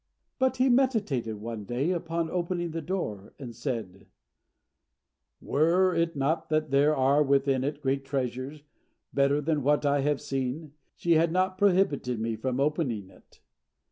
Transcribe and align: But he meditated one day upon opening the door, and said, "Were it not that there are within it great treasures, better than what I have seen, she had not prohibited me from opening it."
But 0.39 0.57
he 0.57 0.67
meditated 0.67 1.35
one 1.35 1.63
day 1.63 1.91
upon 1.91 2.31
opening 2.31 2.71
the 2.71 2.81
door, 2.81 3.33
and 3.37 3.55
said, 3.55 4.07
"Were 5.39 5.93
it 5.93 6.15
not 6.15 6.49
that 6.49 6.71
there 6.71 6.95
are 6.95 7.21
within 7.21 7.63
it 7.63 7.83
great 7.83 8.03
treasures, 8.03 8.63
better 9.13 9.41
than 9.41 9.61
what 9.61 9.85
I 9.85 9.99
have 10.01 10.19
seen, 10.19 10.73
she 10.95 11.11
had 11.11 11.31
not 11.31 11.55
prohibited 11.59 12.19
me 12.19 12.35
from 12.35 12.59
opening 12.59 13.11
it." 13.11 13.41